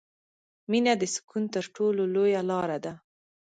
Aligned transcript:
•مینه 0.71 0.93
د 1.01 1.03
سکون 1.13 1.43
تر 1.55 1.65
ټولو 1.75 2.01
لویه 2.13 2.41
لاره 2.49 2.77
ده. 2.85 2.93